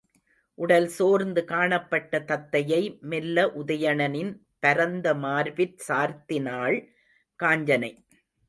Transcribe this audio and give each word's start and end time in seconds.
உடல் 0.57 0.87
சோர்ந்து 0.87 1.41
காணப்பட்ட 1.45 2.19
தத்தையை 2.21 2.79
மெல்ல 3.01 3.45
உதயணனின் 3.61 4.31
பரந்த 4.59 5.13
மார்பிற் 5.15 5.77
சார்த்தினாள் 5.87 6.77
காஞ்சனை. 7.39 7.91